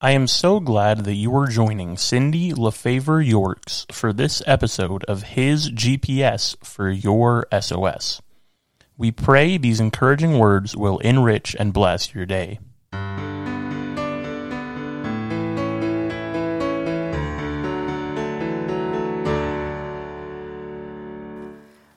I 0.00 0.12
am 0.12 0.28
so 0.28 0.60
glad 0.60 1.06
that 1.06 1.14
you 1.14 1.36
are 1.36 1.48
joining 1.48 1.96
Cindy 1.96 2.52
LaFavre 2.52 3.26
Yorks 3.26 3.84
for 3.90 4.12
this 4.12 4.40
episode 4.46 5.02
of 5.06 5.24
His 5.34 5.72
GPS 5.72 6.54
for 6.64 6.88
Your 6.88 7.48
SOS. 7.50 8.22
We 8.96 9.10
pray 9.10 9.58
these 9.58 9.80
encouraging 9.80 10.38
words 10.38 10.76
will 10.76 10.98
enrich 10.98 11.56
and 11.58 11.72
bless 11.72 12.14
your 12.14 12.26
day. 12.26 12.60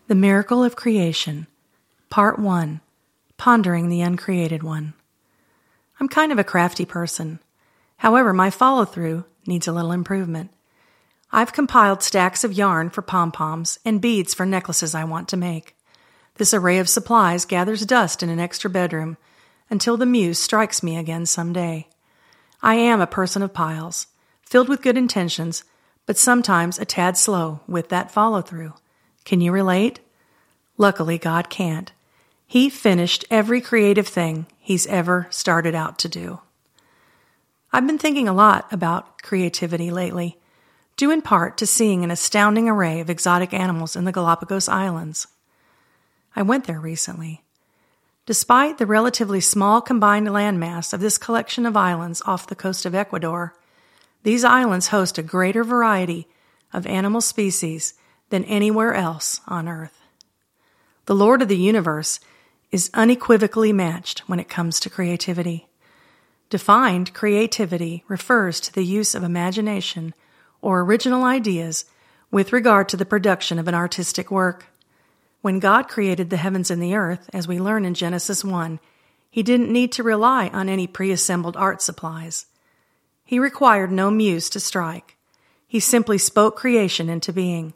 The 0.08 0.16
Miracle 0.16 0.64
of 0.64 0.76
Creation, 0.76 1.46
Part 2.10 2.40
1 2.40 2.82
Pondering 3.38 3.90
the 3.90 4.02
Uncreated 4.02 4.64
One. 4.64 4.96
I'm 6.00 6.08
kind 6.08 6.32
of 6.32 6.40
a 6.40 6.44
crafty 6.44 6.86
person. 6.86 7.38
However, 8.02 8.34
my 8.34 8.50
follow 8.50 8.84
through 8.84 9.26
needs 9.46 9.68
a 9.68 9.72
little 9.72 9.92
improvement. 9.92 10.50
I've 11.32 11.54
compiled 11.54 12.02
stacks 12.02 12.44
of 12.44 12.52
yarn 12.52 12.90
for 12.90 13.04
pom 13.04 13.32
poms 13.32 13.78
and 13.86 14.02
beads 14.02 14.34
for 14.34 14.44
necklaces 14.44 14.96
I 14.96 15.04
want 15.04 15.30
to 15.30 15.38
make. 15.38 15.76
This 16.38 16.52
array 16.52 16.80
of 16.80 16.90
supplies 16.90 17.46
gathers 17.46 17.86
dust 17.86 18.24
in 18.24 18.30
an 18.32 18.40
extra 18.40 18.72
bedroom 18.72 19.18
until 19.70 19.98
the 19.98 20.08
muse 20.08 20.40
strikes 20.40 20.82
me 20.82 20.98
again 20.98 21.28
some 21.28 21.54
day. 21.54 21.90
I 22.60 22.74
am 22.74 23.02
a 23.02 23.06
person 23.06 23.44
of 23.44 23.54
piles, 23.54 24.08
filled 24.42 24.68
with 24.68 24.82
good 24.82 24.98
intentions, 24.98 25.64
but 26.08 26.18
sometimes 26.18 26.80
a 26.80 26.86
tad 26.86 27.18
slow 27.18 27.60
with 27.68 27.90
that 27.90 28.10
follow 28.10 28.42
through. 28.42 28.74
Can 29.26 29.42
you 29.42 29.52
relate? 29.52 30.00
Luckily, 30.76 31.20
God 31.20 31.52
can't. 31.52 31.92
He 32.48 32.68
finished 32.68 33.26
every 33.30 33.62
creative 33.62 34.08
thing 34.08 34.48
he's 34.58 34.88
ever 34.88 35.28
started 35.30 35.76
out 35.76 36.00
to 36.00 36.10
do. 36.10 36.40
I've 37.74 37.88
been 37.88 37.98
thinking 37.98 38.28
a 38.28 38.34
lot 38.34 38.68
about 38.74 39.22
creativity 39.22 39.92
lately, 39.92 40.38
due 40.98 41.10
in 41.10 41.22
part 41.22 41.58
to 41.58 41.66
seeing 41.66 42.04
an 42.04 42.12
astounding 42.12 42.68
array 42.68 43.00
of 43.00 43.10
exotic 43.10 43.54
animals 43.54 43.96
in 43.96 44.04
the 44.04 44.12
Galapagos 44.12 44.68
Islands. 44.68 45.28
I 46.36 46.42
went 46.42 46.66
there 46.66 46.82
recently. 46.82 47.44
Despite 48.26 48.78
the 48.78 48.86
relatively 48.86 49.40
small 49.40 49.80
combined 49.80 50.28
landmass 50.28 50.92
of 50.92 51.00
this 51.00 51.18
collection 51.18 51.66
of 51.66 51.78
islands 51.78 52.22
off 52.26 52.46
the 52.46 52.56
coast 52.56 52.86
of 52.86 52.94
Ecuador, 52.94 53.56
these 54.24 54.44
islands 54.44 54.88
host 54.88 55.18
a 55.18 55.24
greater 55.24 55.64
variety 55.64 56.28
of 56.74 56.86
animal 56.86 57.22
species 57.22 57.94
than 58.32 58.44
anywhere 58.46 58.94
else 58.94 59.40
on 59.48 59.70
Earth. 59.70 60.02
The 61.06 61.16
Lord 61.16 61.42
of 61.42 61.48
the 61.48 61.58
universe 61.58 62.20
is 62.70 62.92
unequivocally 62.94 63.72
matched 63.72 64.28
when 64.28 64.42
it 64.42 64.50
comes 64.50 64.80
to 64.82 64.90
creativity. 64.90 65.70
Defined 66.52 67.14
creativity 67.14 68.04
refers 68.10 68.60
to 68.60 68.74
the 68.74 68.84
use 68.84 69.16
of 69.16 69.24
imagination 69.24 70.14
or 70.62 70.82
original 70.82 71.24
ideas 71.24 71.86
with 72.30 72.52
regard 72.52 72.90
to 72.90 72.98
the 72.98 73.06
production 73.06 73.58
of 73.58 73.70
an 73.70 73.74
artistic 73.74 74.30
work. 74.30 74.66
When 75.40 75.60
God 75.60 75.88
created 75.88 76.30
the 76.30 76.36
heavens 76.36 76.70
and 76.70 76.84
the 76.84 76.94
earth, 76.94 77.30
as 77.32 77.48
we 77.48 77.58
learn 77.58 77.86
in 77.86 77.94
Genesis 77.94 78.44
1, 78.44 78.82
he 79.30 79.44
didn't 79.44 79.72
need 79.72 79.94
to 79.94 80.04
rely 80.04 80.50
on 80.50 80.68
any 80.68 80.88
pre-assembled 80.88 81.56
art 81.56 81.82
supplies. 81.82 82.48
He 83.24 83.40
required 83.40 83.90
no 83.90 84.12
muse 84.12 84.50
to 84.50 84.60
strike. 84.60 85.16
He 85.70 85.80
simply 85.80 86.18
spoke 86.18 86.58
creation 86.58 87.08
into 87.08 87.32
being. 87.32 87.74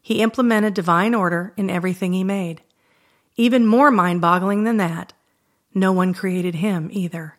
He 0.00 0.22
implemented 0.22 0.74
divine 0.74 1.16
order 1.16 1.52
in 1.56 1.68
everything 1.68 2.12
he 2.12 2.22
made. 2.22 2.62
Even 3.36 3.66
more 3.66 3.90
mind 3.90 4.20
boggling 4.20 4.62
than 4.62 4.76
that, 4.76 5.14
no 5.74 5.90
one 5.90 6.14
created 6.14 6.54
him 6.54 6.90
either. 6.92 7.38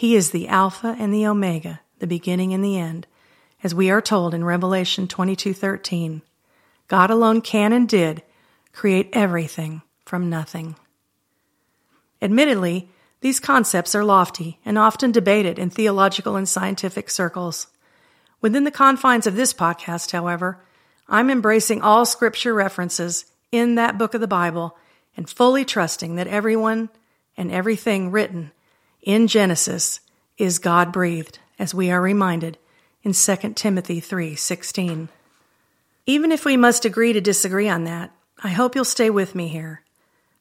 He 0.00 0.16
is 0.16 0.30
the 0.30 0.48
Alpha 0.48 0.96
and 0.98 1.12
the 1.12 1.26
Omega, 1.26 1.82
the 1.98 2.06
beginning 2.06 2.54
and 2.54 2.64
the 2.64 2.78
end, 2.78 3.06
as 3.62 3.74
we 3.74 3.90
are 3.90 4.00
told 4.00 4.32
in 4.32 4.42
Revelation 4.42 5.06
22:13. 5.06 6.22
God 6.88 7.10
alone 7.10 7.42
can 7.42 7.74
and 7.74 7.86
did 7.86 8.22
create 8.72 9.10
everything 9.12 9.82
from 10.06 10.30
nothing. 10.30 10.76
Admittedly, 12.22 12.88
these 13.20 13.40
concepts 13.40 13.94
are 13.94 14.02
lofty 14.02 14.58
and 14.64 14.78
often 14.78 15.12
debated 15.12 15.58
in 15.58 15.68
theological 15.68 16.34
and 16.34 16.48
scientific 16.48 17.10
circles. 17.10 17.66
Within 18.40 18.64
the 18.64 18.70
confines 18.70 19.26
of 19.26 19.36
this 19.36 19.52
podcast, 19.52 20.12
however, 20.12 20.64
I'm 21.10 21.28
embracing 21.28 21.82
all 21.82 22.06
scripture 22.06 22.54
references 22.54 23.26
in 23.52 23.74
that 23.74 23.98
book 23.98 24.14
of 24.14 24.22
the 24.22 24.26
Bible 24.26 24.78
and 25.14 25.28
fully 25.28 25.66
trusting 25.66 26.16
that 26.16 26.26
everyone 26.26 26.88
and 27.36 27.52
everything 27.52 28.10
written 28.10 28.52
in 29.02 29.26
Genesis 29.26 30.00
is 30.38 30.58
God 30.58 30.92
breathed, 30.92 31.38
as 31.58 31.74
we 31.74 31.90
are 31.90 32.00
reminded 32.00 32.58
in 33.02 33.12
2 33.12 33.56
Timothy 33.56 34.00
3:16. 34.00 35.08
Even 36.06 36.32
if 36.32 36.44
we 36.44 36.56
must 36.56 36.84
agree 36.84 37.12
to 37.12 37.20
disagree 37.20 37.68
on 37.68 37.84
that, 37.84 38.10
I 38.42 38.48
hope 38.48 38.74
you'll 38.74 38.84
stay 38.84 39.10
with 39.10 39.34
me 39.34 39.48
here, 39.48 39.82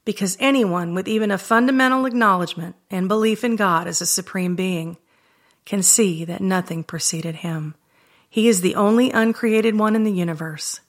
because 0.05 0.37
anyone 0.39 0.93
with 0.93 1.07
even 1.07 1.31
a 1.31 1.37
fundamental 1.37 2.05
acknowledgement 2.05 2.75
and 2.89 3.07
belief 3.07 3.43
in 3.43 3.55
God 3.55 3.87
as 3.87 4.01
a 4.01 4.05
supreme 4.05 4.55
being 4.55 4.97
can 5.65 5.83
see 5.83 6.25
that 6.25 6.41
nothing 6.41 6.83
preceded 6.83 7.35
him. 7.35 7.75
He 8.29 8.47
is 8.47 8.61
the 8.61 8.75
only 8.75 9.11
uncreated 9.11 9.77
one 9.77 9.95
in 9.95 10.03
the 10.03 10.11
universe. 10.11 10.79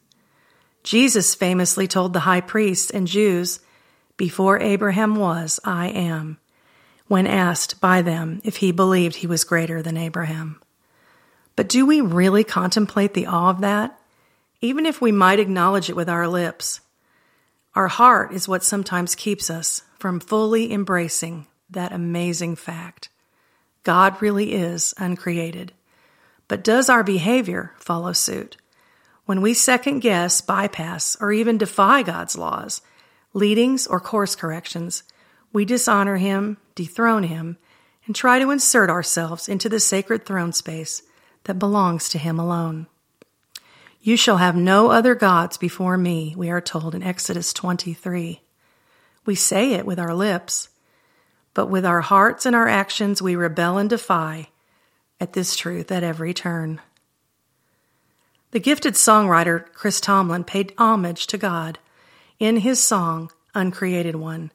Jesus 0.82 1.34
famously 1.34 1.86
told 1.86 2.12
the 2.12 2.20
high 2.20 2.40
priests 2.40 2.90
and 2.90 3.06
Jews, 3.06 3.60
Before 4.16 4.58
Abraham 4.60 5.16
was, 5.16 5.60
I 5.64 5.88
am 5.88 6.38
when 7.10 7.26
asked 7.26 7.80
by 7.80 8.00
them 8.02 8.40
if 8.44 8.58
he 8.58 8.70
believed 8.70 9.16
he 9.16 9.26
was 9.26 9.42
greater 9.42 9.82
than 9.82 9.96
Abraham. 9.96 10.62
But 11.56 11.68
do 11.68 11.84
we 11.84 12.00
really 12.00 12.44
contemplate 12.44 13.14
the 13.14 13.26
awe 13.26 13.50
of 13.50 13.62
that? 13.62 13.98
Even 14.60 14.86
if 14.86 15.00
we 15.00 15.10
might 15.10 15.40
acknowledge 15.40 15.90
it 15.90 15.96
with 15.96 16.08
our 16.08 16.28
lips, 16.28 16.80
our 17.74 17.88
heart 17.88 18.32
is 18.32 18.46
what 18.46 18.62
sometimes 18.62 19.16
keeps 19.16 19.50
us 19.50 19.82
from 19.98 20.20
fully 20.20 20.72
embracing 20.72 21.48
that 21.68 21.90
amazing 21.90 22.54
fact. 22.54 23.08
God 23.82 24.22
really 24.22 24.52
is 24.52 24.94
uncreated. 24.96 25.72
But 26.46 26.62
does 26.62 26.88
our 26.88 27.02
behavior 27.02 27.72
follow 27.76 28.12
suit? 28.12 28.56
When 29.26 29.40
we 29.40 29.52
second 29.52 29.98
guess, 29.98 30.40
bypass, 30.40 31.16
or 31.20 31.32
even 31.32 31.58
defy 31.58 32.04
God's 32.04 32.38
laws, 32.38 32.82
leadings, 33.34 33.88
or 33.88 33.98
course 33.98 34.36
corrections, 34.36 35.02
we 35.52 35.64
dishonor 35.64 36.16
him, 36.18 36.56
dethrone 36.80 37.24
him, 37.24 37.58
and 38.06 38.16
try 38.16 38.38
to 38.38 38.50
insert 38.50 38.88
ourselves 38.88 39.48
into 39.48 39.68
the 39.68 39.78
sacred 39.80 40.24
throne 40.24 40.52
space 40.52 41.02
that 41.44 41.58
belongs 41.58 42.08
to 42.08 42.18
him 42.18 42.38
alone. 42.38 42.86
You 44.00 44.16
shall 44.16 44.38
have 44.38 44.56
no 44.56 44.90
other 44.90 45.14
gods 45.14 45.58
before 45.58 45.98
me, 45.98 46.34
we 46.36 46.48
are 46.48 46.62
told 46.62 46.94
in 46.94 47.02
Exodus 47.02 47.52
23. 47.52 48.40
We 49.26 49.34
say 49.34 49.74
it 49.74 49.84
with 49.84 49.98
our 49.98 50.14
lips, 50.14 50.70
but 51.52 51.66
with 51.66 51.84
our 51.84 52.00
hearts 52.00 52.46
and 52.46 52.56
our 52.56 52.66
actions 52.66 53.20
we 53.20 53.36
rebel 53.36 53.76
and 53.76 53.90
defy 53.90 54.48
at 55.20 55.34
this 55.34 55.54
truth 55.54 55.92
at 55.92 56.02
every 56.02 56.32
turn. 56.32 56.80
The 58.52 58.60
gifted 58.60 58.94
songwriter 58.94 59.70
Chris 59.74 60.00
Tomlin 60.00 60.44
paid 60.44 60.72
homage 60.78 61.26
to 61.26 61.36
God 61.36 61.78
in 62.38 62.56
his 62.56 62.82
song, 62.82 63.30
Uncreated 63.54 64.16
One. 64.16 64.50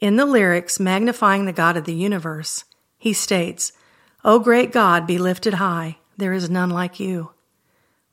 In 0.00 0.16
the 0.16 0.24
lyrics 0.24 0.80
magnifying 0.80 1.44
the 1.44 1.52
God 1.52 1.76
of 1.76 1.84
the 1.84 1.94
universe, 1.94 2.64
he 2.96 3.12
states, 3.12 3.72
O 4.24 4.38
great 4.38 4.72
God, 4.72 5.06
be 5.06 5.18
lifted 5.18 5.54
high, 5.54 5.98
there 6.16 6.32
is 6.32 6.48
none 6.48 6.70
like 6.70 6.98
you. 6.98 7.32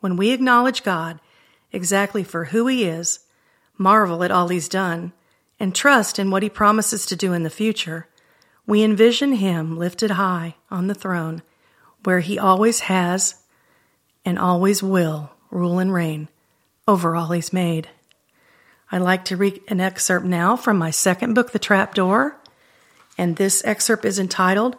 When 0.01 0.17
we 0.17 0.31
acknowledge 0.31 0.83
God 0.83 1.21
exactly 1.71 2.25
for 2.25 2.45
who 2.45 2.67
he 2.67 2.83
is, 2.83 3.19
marvel 3.77 4.21
at 4.23 4.31
all 4.31 4.49
he's 4.49 4.67
done, 4.67 5.13
and 5.61 5.73
trust 5.73 6.19
in 6.19 6.29
what 6.29 6.43
he 6.43 6.49
promises 6.49 7.05
to 7.05 7.15
do 7.15 7.31
in 7.31 7.43
the 7.43 7.49
future, 7.49 8.07
we 8.65 8.83
envision 8.83 9.33
him 9.33 9.77
lifted 9.77 10.11
high 10.11 10.55
on 10.69 10.87
the 10.87 10.95
throne 10.95 11.41
where 12.03 12.19
he 12.19 12.37
always 12.37 12.81
has 12.81 13.43
and 14.25 14.37
always 14.37 14.83
will 14.83 15.31
rule 15.49 15.79
and 15.79 15.93
reign 15.93 16.27
over 16.85 17.15
all 17.15 17.31
he's 17.31 17.53
made. 17.53 17.89
I'd 18.91 19.01
like 19.01 19.25
to 19.25 19.37
read 19.37 19.61
an 19.67 19.81
excerpt 19.81 20.25
now 20.25 20.55
from 20.55 20.77
my 20.77 20.91
second 20.91 21.33
book, 21.33 21.51
The 21.51 21.59
Trapdoor, 21.59 22.37
and 23.17 23.35
this 23.35 23.63
excerpt 23.65 24.05
is 24.05 24.19
entitled 24.19 24.77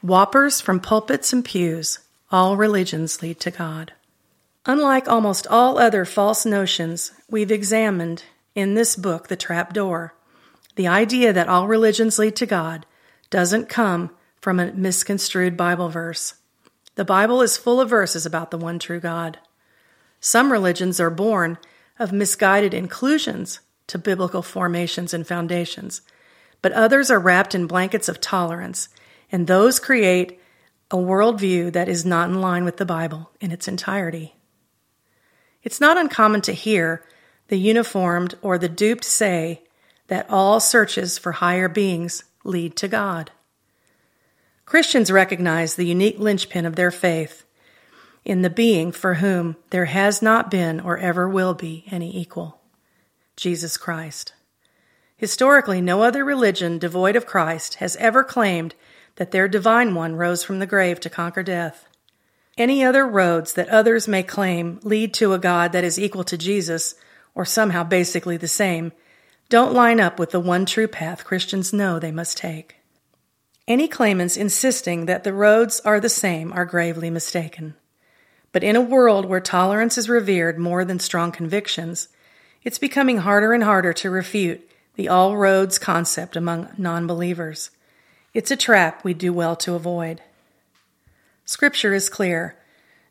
Whoppers 0.00 0.60
from 0.60 0.78
Pulpits 0.78 1.32
and 1.32 1.44
Pews 1.44 1.98
All 2.30 2.56
Religions 2.56 3.20
Lead 3.20 3.40
to 3.40 3.50
God. 3.50 3.92
Unlike 4.64 5.08
almost 5.08 5.46
all 5.48 5.78
other 5.78 6.04
false 6.04 6.46
notions 6.46 7.12
we've 7.28 7.50
examined 7.50 8.24
in 8.54 8.74
this 8.74 8.94
book, 8.94 9.28
The 9.28 9.36
Trapdoor, 9.36 10.14
the 10.76 10.86
idea 10.86 11.32
that 11.32 11.48
all 11.48 11.66
religions 11.66 12.20
lead 12.20 12.36
to 12.36 12.46
God 12.46 12.86
doesn't 13.30 13.68
come 13.68 14.10
from 14.40 14.60
a 14.60 14.72
misconstrued 14.72 15.56
Bible 15.56 15.88
verse. 15.88 16.34
The 16.94 17.04
Bible 17.04 17.42
is 17.42 17.56
full 17.56 17.80
of 17.80 17.90
verses 17.90 18.24
about 18.24 18.52
the 18.52 18.58
one 18.58 18.78
true 18.78 19.00
God. 19.00 19.38
Some 20.20 20.52
religions 20.52 21.00
are 21.00 21.10
born 21.10 21.58
of 21.98 22.12
misguided 22.12 22.74
inclusions 22.74 23.60
to 23.88 23.98
biblical 23.98 24.42
formations 24.42 25.12
and 25.12 25.26
foundations, 25.26 26.02
but 26.62 26.72
others 26.72 27.10
are 27.10 27.18
wrapped 27.18 27.54
in 27.54 27.66
blankets 27.66 28.08
of 28.08 28.20
tolerance, 28.20 28.88
and 29.30 29.46
those 29.46 29.78
create 29.78 30.40
a 30.90 30.96
worldview 30.96 31.72
that 31.72 31.88
is 31.88 32.04
not 32.04 32.28
in 32.28 32.40
line 32.40 32.64
with 32.64 32.76
the 32.76 32.86
Bible 32.86 33.30
in 33.40 33.50
its 33.50 33.68
entirety. 33.68 34.34
It's 35.62 35.80
not 35.80 35.98
uncommon 35.98 36.40
to 36.42 36.52
hear 36.52 37.04
the 37.48 37.58
uniformed 37.58 38.34
or 38.42 38.58
the 38.58 38.68
duped 38.68 39.04
say 39.04 39.62
that 40.06 40.26
all 40.30 40.60
searches 40.60 41.18
for 41.18 41.32
higher 41.32 41.68
beings 41.68 42.24
lead 42.44 42.76
to 42.76 42.88
God. 42.88 43.30
Christians 44.64 45.10
recognize 45.10 45.74
the 45.74 45.86
unique 45.86 46.18
linchpin 46.18 46.66
of 46.66 46.76
their 46.76 46.90
faith 46.90 47.44
in 48.24 48.42
the 48.42 48.50
being 48.50 48.92
for 48.92 49.14
whom 49.14 49.56
there 49.70 49.86
has 49.86 50.20
not 50.20 50.50
been 50.50 50.80
or 50.80 50.98
ever 50.98 51.28
will 51.28 51.54
be 51.54 51.84
any 51.90 52.16
equal 52.16 52.60
Jesus 53.36 53.76
Christ. 53.76 54.32
Historically, 55.16 55.80
no 55.80 56.02
other 56.02 56.24
religion 56.24 56.78
devoid 56.78 57.16
of 57.16 57.26
Christ 57.26 57.74
has 57.74 57.96
ever 57.96 58.22
claimed 58.22 58.74
that 59.16 59.32
their 59.32 59.48
divine 59.48 59.94
one 59.94 60.14
rose 60.16 60.44
from 60.44 60.58
the 60.60 60.66
grave 60.66 61.00
to 61.00 61.10
conquer 61.10 61.42
death. 61.42 61.88
Any 62.56 62.84
other 62.84 63.06
roads 63.06 63.52
that 63.54 63.68
others 63.68 64.08
may 64.08 64.22
claim 64.22 64.80
lead 64.82 65.14
to 65.14 65.32
a 65.32 65.38
God 65.38 65.72
that 65.72 65.84
is 65.84 65.98
equal 65.98 66.24
to 66.24 66.38
Jesus, 66.38 66.94
or 67.34 67.44
somehow 67.44 67.84
basically 67.84 68.36
the 68.36 68.48
same, 68.48 68.92
don't 69.48 69.72
line 69.72 70.00
up 70.00 70.18
with 70.18 70.30
the 70.30 70.40
one 70.40 70.66
true 70.66 70.88
path 70.88 71.24
Christians 71.24 71.72
know 71.72 71.98
they 71.98 72.12
must 72.12 72.36
take. 72.36 72.76
Any 73.66 73.88
claimants 73.88 74.36
insisting 74.36 75.06
that 75.06 75.24
the 75.24 75.32
roads 75.32 75.80
are 75.80 76.00
the 76.00 76.08
same 76.08 76.52
are 76.52 76.64
gravely 76.64 77.10
mistaken. 77.10 77.74
But 78.52 78.64
in 78.64 78.76
a 78.76 78.80
world 78.80 79.26
where 79.26 79.40
tolerance 79.40 79.98
is 79.98 80.08
revered 80.08 80.58
more 80.58 80.84
than 80.84 80.98
strong 80.98 81.32
convictions, 81.32 82.08
it's 82.62 82.78
becoming 82.78 83.18
harder 83.18 83.52
and 83.52 83.62
harder 83.62 83.92
to 83.94 84.10
refute 84.10 84.68
the 84.94 85.08
all 85.08 85.36
roads 85.36 85.78
concept 85.78 86.34
among 86.36 86.68
non 86.76 87.06
believers. 87.06 87.70
It's 88.34 88.50
a 88.50 88.56
trap 88.56 89.04
we 89.04 89.14
do 89.14 89.32
well 89.32 89.56
to 89.56 89.74
avoid. 89.74 90.22
Scripture 91.44 91.94
is 91.94 92.08
clear. 92.08 92.56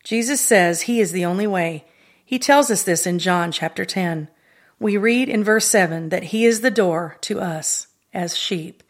Jesus 0.04 0.42
says 0.42 0.84
he 0.84 1.00
is 1.00 1.12
the 1.12 1.26
only 1.26 1.48
way. 1.48 1.86
He 2.24 2.40
tells 2.40 2.70
us 2.70 2.84
this 2.84 3.08
in 3.08 3.20
John 3.20 3.52
chapter 3.52 3.86
10. 3.86 4.28
We 4.80 4.96
read 4.96 5.28
in 5.28 5.44
verse 5.44 5.66
7 5.66 6.10
that 6.10 6.26
he 6.26 6.46
is 6.46 6.62
the 6.62 6.70
door 6.70 7.18
to 7.22 7.40
us 7.40 7.88
as 8.14 8.38
sheep. 8.38 8.84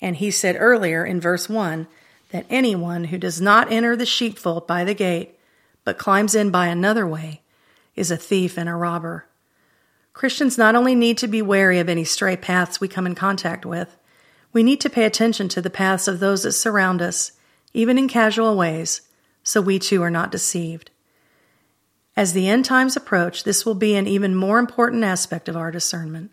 And 0.00 0.16
he 0.16 0.30
said 0.30 0.56
earlier 0.58 1.04
in 1.04 1.20
verse 1.20 1.48
1 1.48 1.86
that 2.30 2.46
anyone 2.50 3.04
who 3.04 3.18
does 3.18 3.40
not 3.40 3.70
enter 3.70 3.94
the 3.94 4.06
sheepfold 4.06 4.66
by 4.66 4.84
the 4.84 4.94
gate, 4.94 5.37
but 5.88 5.96
climbs 5.96 6.34
in 6.34 6.50
by 6.50 6.66
another 6.66 7.06
way, 7.06 7.40
is 7.96 8.10
a 8.10 8.16
thief 8.18 8.58
and 8.58 8.68
a 8.68 8.74
robber. 8.74 9.24
Christians 10.12 10.58
not 10.58 10.74
only 10.74 10.94
need 10.94 11.16
to 11.16 11.26
be 11.26 11.40
wary 11.40 11.78
of 11.78 11.88
any 11.88 12.04
stray 12.04 12.36
paths 12.36 12.78
we 12.78 12.88
come 12.88 13.06
in 13.06 13.14
contact 13.14 13.64
with, 13.64 13.96
we 14.52 14.62
need 14.62 14.82
to 14.82 14.90
pay 14.90 15.04
attention 15.04 15.48
to 15.48 15.62
the 15.62 15.70
paths 15.70 16.06
of 16.06 16.20
those 16.20 16.42
that 16.42 16.52
surround 16.52 17.00
us, 17.00 17.32
even 17.72 17.96
in 17.96 18.06
casual 18.06 18.54
ways, 18.54 19.00
so 19.42 19.62
we 19.62 19.78
too 19.78 20.02
are 20.02 20.10
not 20.10 20.30
deceived. 20.30 20.90
As 22.14 22.34
the 22.34 22.50
end 22.50 22.66
times 22.66 22.94
approach, 22.94 23.44
this 23.44 23.64
will 23.64 23.74
be 23.74 23.96
an 23.96 24.06
even 24.06 24.34
more 24.34 24.58
important 24.58 25.04
aspect 25.04 25.48
of 25.48 25.56
our 25.56 25.70
discernment. 25.70 26.32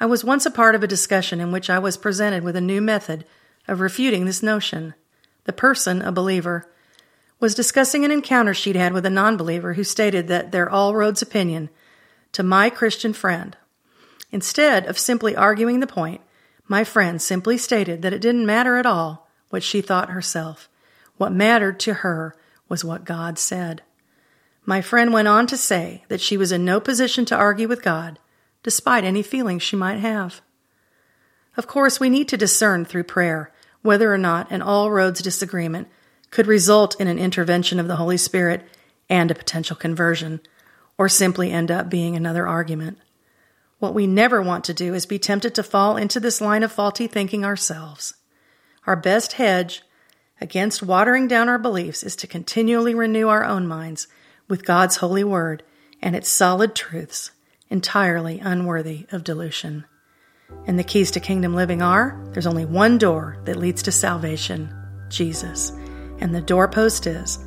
I 0.00 0.06
was 0.06 0.24
once 0.24 0.46
a 0.46 0.50
part 0.50 0.74
of 0.74 0.82
a 0.82 0.88
discussion 0.88 1.40
in 1.40 1.52
which 1.52 1.70
I 1.70 1.78
was 1.78 1.96
presented 1.96 2.42
with 2.42 2.56
a 2.56 2.60
new 2.60 2.80
method 2.80 3.24
of 3.68 3.78
refuting 3.78 4.24
this 4.24 4.42
notion. 4.42 4.94
The 5.44 5.52
person, 5.52 6.02
a 6.02 6.10
believer, 6.10 6.71
was 7.42 7.56
discussing 7.56 8.04
an 8.04 8.12
encounter 8.12 8.54
she'd 8.54 8.76
had 8.76 8.92
with 8.92 9.04
a 9.04 9.10
non 9.10 9.36
believer 9.36 9.74
who 9.74 9.82
stated 9.82 10.28
that 10.28 10.52
their 10.52 10.70
all 10.70 10.94
roads 10.94 11.20
opinion 11.20 11.68
to 12.30 12.40
my 12.40 12.70
Christian 12.70 13.12
friend. 13.12 13.56
Instead 14.30 14.86
of 14.86 14.96
simply 14.96 15.34
arguing 15.34 15.80
the 15.80 15.86
point, 15.88 16.20
my 16.68 16.84
friend 16.84 17.20
simply 17.20 17.58
stated 17.58 18.00
that 18.00 18.12
it 18.12 18.20
didn't 18.20 18.46
matter 18.46 18.76
at 18.76 18.86
all 18.86 19.28
what 19.50 19.64
she 19.64 19.80
thought 19.80 20.10
herself. 20.10 20.68
What 21.16 21.32
mattered 21.32 21.80
to 21.80 21.94
her 21.94 22.36
was 22.68 22.84
what 22.84 23.04
God 23.04 23.40
said. 23.40 23.82
My 24.64 24.80
friend 24.80 25.12
went 25.12 25.26
on 25.26 25.48
to 25.48 25.56
say 25.56 26.04
that 26.06 26.20
she 26.20 26.36
was 26.36 26.52
in 26.52 26.64
no 26.64 26.78
position 26.78 27.24
to 27.24 27.36
argue 27.36 27.66
with 27.66 27.82
God, 27.82 28.20
despite 28.62 29.02
any 29.02 29.20
feelings 29.20 29.64
she 29.64 29.74
might 29.74 29.98
have. 29.98 30.42
Of 31.56 31.66
course, 31.66 31.98
we 31.98 32.08
need 32.08 32.28
to 32.28 32.36
discern 32.36 32.84
through 32.84 33.02
prayer 33.02 33.52
whether 33.82 34.14
or 34.14 34.18
not 34.18 34.52
an 34.52 34.62
all 34.62 34.92
roads 34.92 35.20
disagreement 35.20 35.88
could 36.32 36.46
result 36.48 36.98
in 36.98 37.06
an 37.06 37.18
intervention 37.18 37.78
of 37.78 37.86
the 37.86 37.96
Holy 37.96 38.16
Spirit 38.16 38.66
and 39.08 39.30
a 39.30 39.34
potential 39.34 39.76
conversion, 39.76 40.40
or 40.98 41.08
simply 41.08 41.52
end 41.52 41.70
up 41.70 41.88
being 41.88 42.16
another 42.16 42.48
argument. 42.48 42.98
What 43.78 43.94
we 43.94 44.06
never 44.06 44.40
want 44.40 44.64
to 44.64 44.74
do 44.74 44.94
is 44.94 45.06
be 45.06 45.18
tempted 45.18 45.54
to 45.54 45.62
fall 45.62 45.96
into 45.96 46.18
this 46.18 46.40
line 46.40 46.62
of 46.62 46.72
faulty 46.72 47.06
thinking 47.06 47.44
ourselves. 47.44 48.14
Our 48.86 48.96
best 48.96 49.34
hedge 49.34 49.82
against 50.40 50.82
watering 50.82 51.28
down 51.28 51.48
our 51.48 51.58
beliefs 51.58 52.02
is 52.02 52.16
to 52.16 52.26
continually 52.26 52.94
renew 52.94 53.28
our 53.28 53.44
own 53.44 53.68
minds 53.68 54.08
with 54.48 54.64
God's 54.64 54.96
holy 54.96 55.24
word 55.24 55.62
and 56.00 56.16
its 56.16 56.30
solid 56.30 56.74
truths, 56.74 57.30
entirely 57.68 58.40
unworthy 58.40 59.06
of 59.12 59.22
dilution. 59.22 59.84
And 60.66 60.78
the 60.78 60.84
keys 60.84 61.10
to 61.10 61.20
kingdom 61.20 61.54
living 61.54 61.82
are 61.82 62.18
there's 62.32 62.46
only 62.46 62.64
one 62.64 62.96
door 62.96 63.36
that 63.44 63.58
leads 63.58 63.82
to 63.82 63.92
salvation 63.92 64.74
Jesus. 65.10 65.72
And 66.22 66.32
the 66.32 66.40
doorpost 66.40 67.08
is 67.08 67.40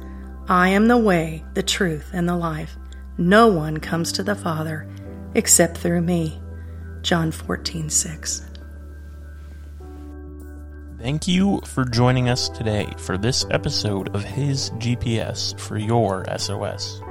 I 0.50 0.68
am 0.68 0.89
the 0.89 0.98
way, 0.98 1.45
the 1.54 1.63
truth, 1.63 2.10
and 2.12 2.27
the 2.27 2.36
life. 2.36 2.75
No 3.18 3.48
one 3.48 3.77
comes 3.77 4.12
to 4.12 4.24
the 4.24 4.36
Father 4.36 4.86
except 5.33 5.77
through 5.77 6.01
me. 6.01 6.42
John 7.01 7.31
14, 7.31 7.89
6. 7.89 8.42
Thank 11.00 11.25
you 11.25 11.62
for 11.66 11.86
joining 11.86 12.27
us 12.27 12.50
today 12.50 12.92
for 12.98 13.18
this 13.18 13.45
episode 13.50 14.13
of 14.13 14.25
His 14.25 14.72
GPS 14.72 15.57
for 15.57 15.77
your 15.77 16.25
SOS. 16.38 17.01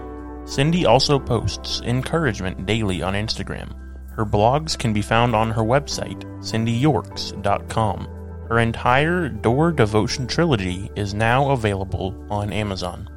Cindy 0.44 0.84
also 0.84 1.18
posts 1.18 1.80
encouragement 1.80 2.66
daily 2.66 3.00
on 3.00 3.14
Instagram. 3.14 3.72
Her 4.10 4.26
blogs 4.26 4.78
can 4.78 4.92
be 4.92 5.00
found 5.00 5.34
on 5.34 5.50
her 5.52 5.62
website, 5.62 6.24
cindyyorks.com. 6.40 8.23
Her 8.48 8.58
entire 8.58 9.28
Door 9.28 9.72
Devotion 9.72 10.26
trilogy 10.26 10.90
is 10.96 11.14
now 11.14 11.50
available 11.50 12.14
on 12.30 12.52
Amazon. 12.52 13.08